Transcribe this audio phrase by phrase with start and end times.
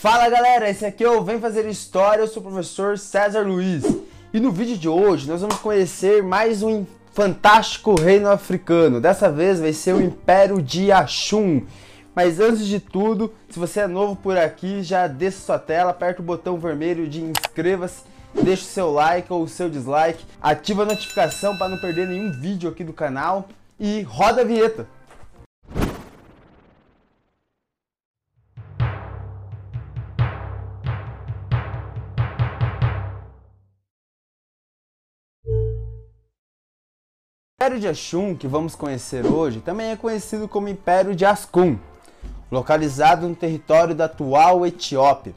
[0.00, 3.82] Fala galera, esse aqui é o Vem Fazer História, eu sou o professor César Luiz.
[4.32, 9.00] E no vídeo de hoje nós vamos conhecer mais um fantástico reino africano.
[9.00, 11.66] Dessa vez vai ser o Império de Axum.
[12.14, 16.22] Mas antes de tudo, se você é novo por aqui, já desça sua tela, aperta
[16.22, 18.04] o botão vermelho de inscreva-se,
[18.40, 22.30] deixa o seu like ou o seu dislike, ativa a notificação para não perder nenhum
[22.30, 23.48] vídeo aqui do canal
[23.80, 24.86] e roda a vinheta.
[37.68, 41.76] Império de Axum, que vamos conhecer hoje, também é conhecido como Império de Ascum,
[42.50, 45.34] localizado no território da atual Etiópia,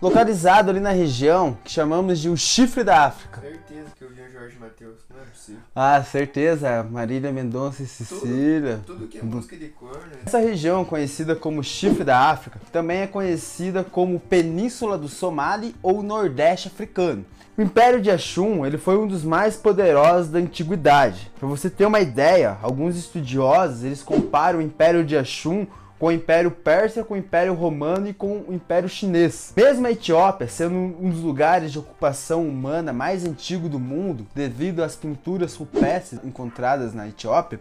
[0.00, 3.40] localizado ali na região que chamamos de o Chifre da África.
[3.40, 5.60] Certeza que eu vi o Jorge Matheus, não é possível.
[5.74, 8.80] Ah, certeza, Marília Mendonça e Cecília.
[8.86, 10.18] Tudo, tudo que é música de cor, né?
[10.24, 16.02] Essa região, conhecida como Chifre da África, também é conhecida como Península do Somali ou
[16.02, 17.24] Nordeste Africano.
[17.58, 21.30] O Império de Axum ele foi um dos mais poderosos da antiguidade.
[21.38, 25.66] Para você ter uma ideia, alguns estudiosos eles comparam o Império de Axum
[26.00, 29.52] com o Império Persa, com o Império Romano e com o Império Chinês.
[29.54, 34.82] Mesmo a Etiópia sendo um dos lugares de ocupação humana mais antigo do mundo, devido
[34.82, 37.60] às pinturas rupestres encontradas na Etiópia,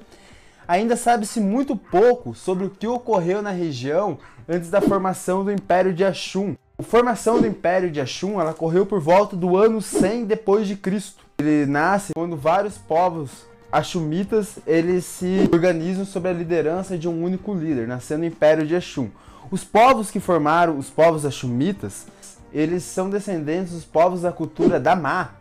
[0.65, 4.17] ainda sabe-se muito pouco sobre o que ocorreu na região
[4.47, 6.55] antes da formação do Império de Axum.
[6.77, 11.25] A formação do Império de ela ocorreu por volta do ano 100 depois de Cristo.
[11.39, 17.53] Ele nasce quando vários povos Axumitas eles se organizam sob a liderança de um único
[17.53, 19.09] líder, nascendo o Império de Axum.
[19.51, 22.07] Os povos que formaram os povos Axumitas,
[22.51, 25.31] eles são descendentes dos povos da cultura Damá,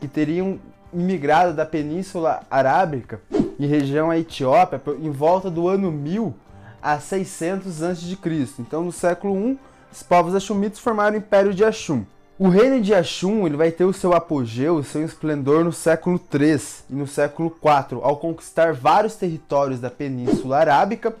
[0.00, 0.58] que teriam
[0.92, 3.20] imigrado da Península Arábica
[3.58, 6.34] e região Etiópia em volta do ano 1000
[6.82, 8.18] a 600 a.C.
[8.58, 9.58] Então, no século I,
[9.92, 12.04] os povos Axumitas formaram o Império de Axum.
[12.40, 16.20] O reino de Axum ele vai ter o seu apogeu, o seu esplendor no século
[16.32, 21.12] III e no século IV, ao conquistar vários territórios da Península Arábica,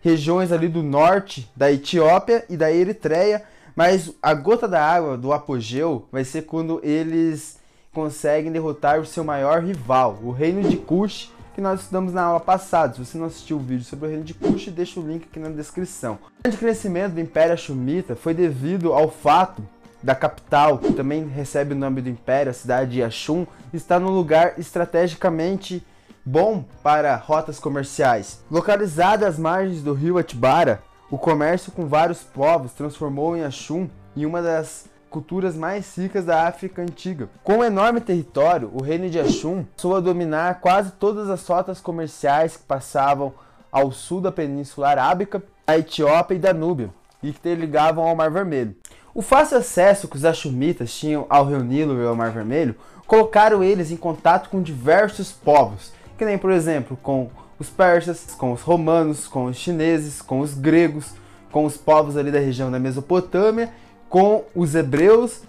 [0.00, 3.42] regiões ali do norte da Etiópia e da Eritreia,
[3.76, 7.58] mas a gota da água do apogeu vai ser quando eles
[7.92, 12.40] conseguem derrotar o seu maior rival, o reino de Kush, que nós estudamos na aula
[12.40, 12.94] passada.
[12.94, 15.38] Se você não assistiu o vídeo sobre o reino de Kush, deixa o link aqui
[15.38, 16.14] na descrição.
[16.14, 19.62] O grande crescimento do Império Ashumita foi devido ao fato
[20.02, 24.10] da capital, que também recebe o nome do império, a cidade de Ashum, está num
[24.10, 25.84] lugar estrategicamente
[26.24, 28.40] bom para rotas comerciais.
[28.50, 34.26] Localizada às margens do rio Atibara, o comércio com vários povos transformou em Ashum em
[34.26, 37.28] uma das culturas mais ricas da África antiga.
[37.42, 41.80] Com um enorme território, o reino de Ashum passou a dominar quase todas as rotas
[41.80, 43.32] comerciais que passavam
[43.72, 46.90] ao sul da Península Arábica, da Etiópia e da Núbia,
[47.22, 48.76] e que ligavam ao Mar Vermelho.
[49.18, 53.64] O fácil acesso que os Ashumitas tinham ao Rio Nilo e ao Mar Vermelho colocaram
[53.64, 57.28] eles em contato com diversos povos, que nem, por exemplo, com
[57.58, 61.14] os persas, com os romanos, com os chineses, com os gregos,
[61.50, 63.74] com os povos ali da região da Mesopotâmia,
[64.08, 65.42] com os hebreus,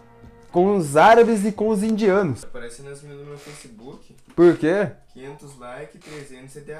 [0.51, 2.43] com os árabes e com os indianos.
[2.43, 4.15] Aparece nas minhas no meu Facebook.
[4.35, 4.89] Por quê?
[5.13, 6.79] 500 likes, 300 CDA.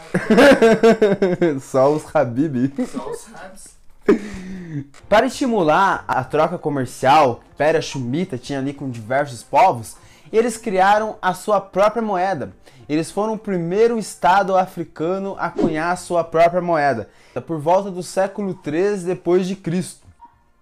[1.61, 2.73] Só os Habib.
[2.87, 3.77] Só os rabs.
[5.07, 9.95] Para estimular a troca comercial, Pera Shumita tinha ali com diversos povos,
[10.31, 12.53] eles criaram a sua própria moeda.
[12.87, 17.09] Eles foram o primeiro estado africano a cunhar a sua própria moeda,
[17.45, 20.07] por volta do século 13 depois de Cristo.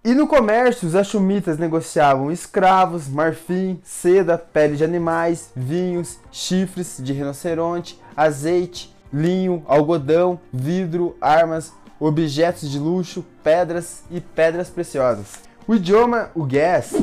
[0.04, 7.12] E no comércio, os Ashumitas negociavam escravos, marfim, seda, pele de animais, vinhos, chifres de
[7.12, 15.40] rinoceronte, azeite, linho, algodão, vidro, armas, objetos de luxo, pedras e pedras preciosas.
[15.66, 16.94] O idioma o Ges,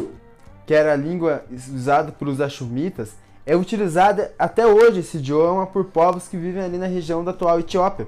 [0.66, 3.14] que era a língua usada pelos Ashumitas,
[3.46, 7.60] é utilizado até hoje esse idioma por povos que vivem ali na região da atual
[7.60, 8.08] Etiópia.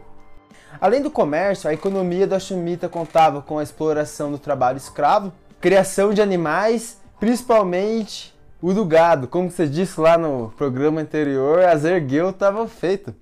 [0.82, 5.32] Além do comércio, a economia do Ashumita contava com a exploração do trabalho escravo,
[5.62, 9.28] criação de animais, principalmente o do gado.
[9.28, 13.16] Como você disse lá no programa anterior, a Zergueu estava feita.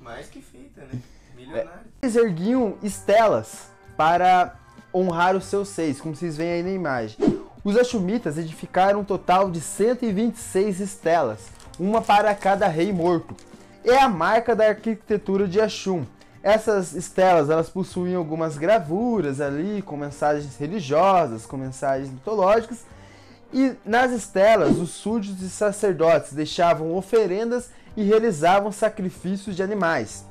[0.00, 1.00] Mais que feita, né?
[1.34, 1.85] Milionário.
[2.06, 4.54] Eles erguiam estelas para
[4.94, 7.16] honrar os seus seis, como vocês veem aí na imagem.
[7.64, 11.48] Os Ashumitas edificaram um total de 126 estelas,
[11.80, 13.34] uma para cada rei morto.
[13.82, 16.04] É a marca da arquitetura de Ashum.
[16.44, 22.84] Essas estelas elas possuíam algumas gravuras ali com mensagens religiosas, com mensagens mitológicas.
[23.52, 30.24] E nas estelas, os súditos e sacerdotes deixavam oferendas e realizavam sacrifícios de animais.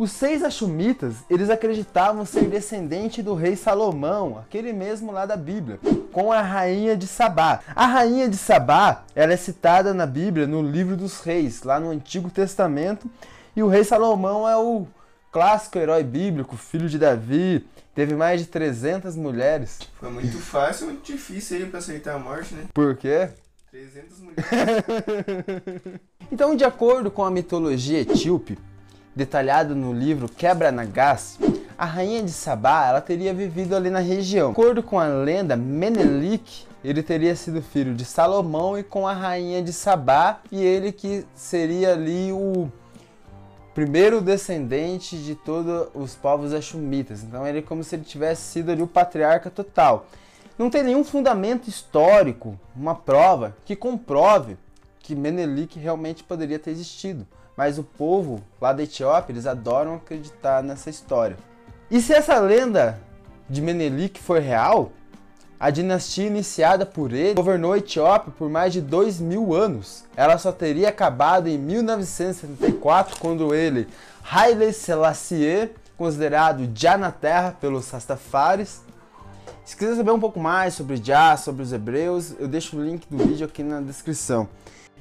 [0.00, 5.78] Os seis Achumitas, eles acreditavam ser descendente do rei Salomão, aquele mesmo lá da Bíblia,
[6.10, 7.60] com a rainha de Sabá.
[7.76, 11.90] A rainha de Sabá, ela é citada na Bíblia no livro dos reis, lá no
[11.90, 13.10] Antigo Testamento,
[13.54, 14.86] e o rei Salomão é o
[15.30, 19.80] clássico herói bíblico, filho de Davi, teve mais de 300 mulheres.
[19.98, 22.64] Foi muito fácil, muito difícil ele pra aceitar a morte, né?
[22.72, 23.28] Por quê?
[23.70, 26.00] 300 mulheres.
[26.32, 28.56] Então, de acordo com a mitologia etíope,
[29.14, 31.38] detalhada no livro Quebra Nagas,
[31.76, 34.52] a rainha de Sabá ela teria vivido ali na região.
[34.52, 39.12] De acordo com a lenda, Menelik ele teria sido filho de Salomão e com a
[39.12, 42.70] rainha de Sabá, e ele que seria ali o
[43.74, 47.22] primeiro descendente de todos os povos achumitas.
[47.22, 50.06] Então ele é como se ele tivesse sido ali o patriarca total.
[50.58, 54.56] Não tem nenhum fundamento histórico, uma prova que comprove
[54.98, 57.26] que Menelik realmente poderia ter existido.
[57.56, 61.36] Mas o povo lá da Etiópia, eles adoram acreditar nessa história.
[61.90, 62.98] E se essa lenda
[63.48, 64.92] de Menelik for real,
[65.58, 70.04] a dinastia iniciada por ele governou a Etiópia por mais de dois mil anos.
[70.16, 73.86] Ela só teria acabado em 1974, quando ele,
[74.22, 78.80] Haile Selassie, considerado Já na Terra pelos Rastafaris.
[79.62, 83.06] Se quiser saber um pouco mais sobre Já, sobre os hebreus, eu deixo o link
[83.10, 84.48] do vídeo aqui na descrição.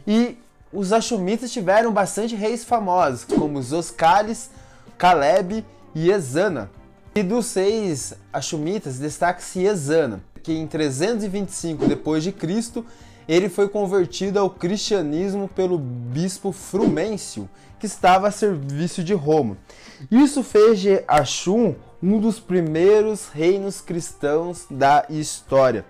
[0.05, 0.37] E
[0.71, 4.49] os Ashumitas tiveram bastante reis famosos, como Zoscalis,
[4.97, 6.69] Caleb e Ezana.
[7.15, 12.85] E dos seis Ashumitas, destaca-se Ezana, que em 325 depois de Cristo,
[13.27, 17.49] ele foi convertido ao cristianismo pelo bispo Frumêncio,
[17.79, 19.57] que estava a serviço de Roma.
[20.11, 25.85] Isso fez de Ashum um dos primeiros reinos cristãos da história.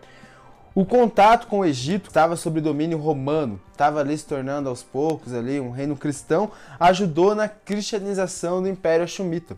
[0.79, 5.33] O contato com o Egito estava sob domínio romano, estava ali se tornando aos poucos
[5.33, 9.57] ali um reino cristão, ajudou na cristianização do Império Ashumita.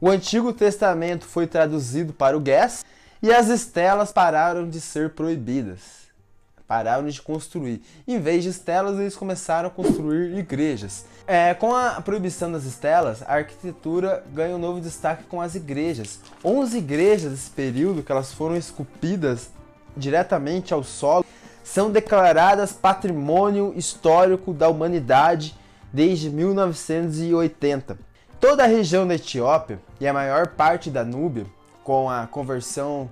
[0.00, 2.84] O Antigo Testamento foi traduzido para o Guess
[3.22, 6.08] e as estelas pararam de ser proibidas.
[6.66, 7.80] Pararam de construir.
[8.04, 11.04] Em vez de estelas, eles começaram a construir igrejas.
[11.28, 16.18] É, com a proibição das estelas, a arquitetura ganha um novo destaque com as igrejas.
[16.44, 19.56] 11 igrejas desse período, que elas foram esculpidas
[19.98, 21.24] diretamente ao solo,
[21.62, 25.54] são declaradas patrimônio histórico da humanidade
[25.92, 27.98] desde 1980.
[28.40, 31.44] Toda a região da Etiópia e a maior parte da Núbia,
[31.84, 33.10] com a conversão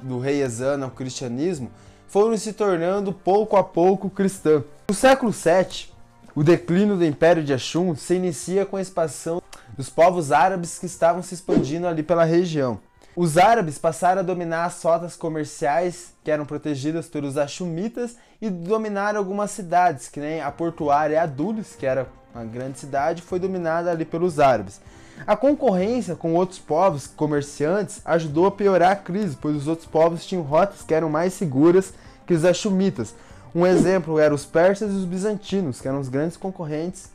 [0.00, 1.70] do rei Ezana ao cristianismo,
[2.08, 4.62] foram se tornando pouco a pouco cristã.
[4.88, 5.92] No século VII,
[6.34, 9.40] o declínio do Império de Ashum se inicia com a expansão
[9.76, 12.80] dos povos árabes que estavam se expandindo ali pela região.
[13.14, 19.18] Os árabes passaram a dominar as rotas comerciais que eram protegidas pelos Ashumitas e dominaram
[19.18, 24.06] algumas cidades, que nem a portuária Adulis, que era uma grande cidade, foi dominada ali
[24.06, 24.80] pelos árabes.
[25.26, 30.24] A concorrência com outros povos comerciantes ajudou a piorar a crise, pois os outros povos
[30.24, 31.92] tinham rotas que eram mais seguras
[32.26, 33.14] que os Ashumitas.
[33.54, 37.10] Um exemplo eram os persas e os bizantinos, que eram os grandes concorrentes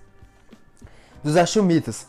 [1.23, 2.05] dos Ashumitas.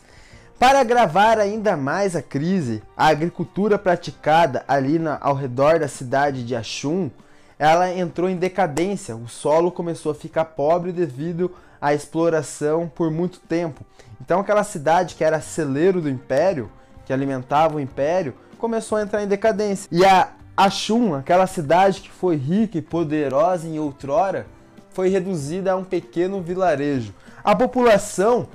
[0.59, 6.43] Para agravar ainda mais a crise, a agricultura praticada ali na, ao redor da cidade
[6.43, 7.09] de Ashum,
[7.57, 9.15] ela entrou em decadência.
[9.15, 13.85] O solo começou a ficar pobre devido à exploração por muito tempo.
[14.19, 16.69] Então aquela cidade que era celeiro do império,
[17.05, 19.87] que alimentava o império, começou a entrar em decadência.
[19.89, 24.45] E a Ashum, aquela cidade que foi rica e poderosa em outrora,
[24.89, 27.13] foi reduzida a um pequeno vilarejo.
[27.41, 28.49] A população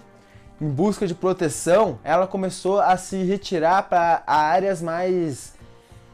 [0.65, 5.53] em busca de proteção, ela começou a se retirar para áreas mais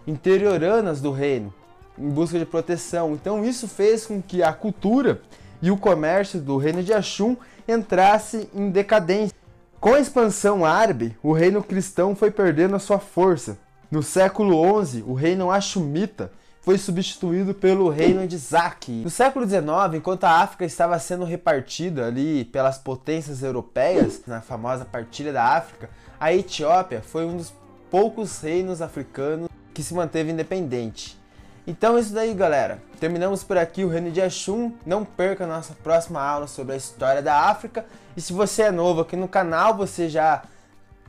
[0.04, 1.54] interioranas do reino,
[1.96, 3.12] em busca de proteção.
[3.12, 5.22] Então isso fez com que a cultura
[5.62, 7.36] e o comércio do reino de Ashum
[7.68, 9.36] entrasse em decadência.
[9.78, 13.56] Com a expansão árabe, o reino cristão foi perdendo a sua força.
[13.88, 18.92] No século XI, o reino Ashumita foi substituído pelo reino de Zaki.
[19.02, 24.84] No século XIX, enquanto a África estava sendo repartida ali pelas potências europeias, na famosa
[24.84, 25.88] partilha da África,
[26.18, 27.52] a Etiópia foi um dos
[27.90, 31.18] poucos reinos africanos que se manteve independente.
[31.66, 32.82] Então é isso daí, galera.
[32.98, 34.72] Terminamos por aqui o Reino de Ashum.
[34.84, 37.86] Não perca a nossa próxima aula sobre a história da África.
[38.16, 40.42] E se você é novo aqui no canal, você já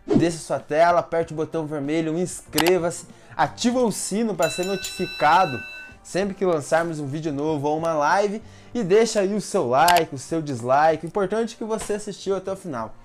[0.05, 3.05] desça sua tela, aperte o botão vermelho, inscreva-se
[3.36, 5.62] ativa o sino para ser notificado
[6.04, 8.42] sempre que lançarmos um vídeo novo ou uma live
[8.74, 11.06] e deixa aí o seu like, o seu dislike.
[11.06, 12.96] Importante é que você assistiu até o final.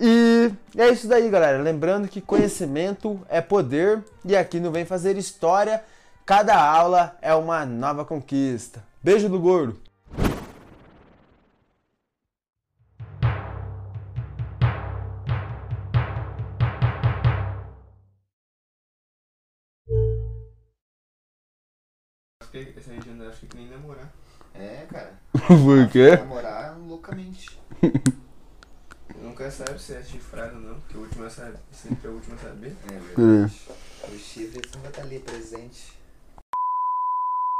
[0.00, 1.62] E é isso daí, galera.
[1.62, 5.84] Lembrando que conhecimento é poder e aqui no Vem Fazer História,
[6.26, 8.82] cada aula é uma nova conquista.
[9.02, 9.93] Beijo do gordo!
[22.62, 24.12] Que essa região da África que nem namorar.
[24.54, 25.14] É, cara.
[25.32, 26.16] Por quê?
[26.16, 27.58] Namorar loucamente.
[29.20, 32.14] Nunca sabe se é chifrado ou não, porque o último a saber, sempre é o
[32.14, 32.76] último a saber.
[32.90, 33.60] É verdade.
[34.12, 35.92] Os chifres sempre vai estar ali presente.